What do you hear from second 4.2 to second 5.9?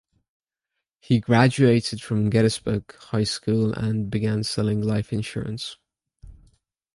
selling life insurance.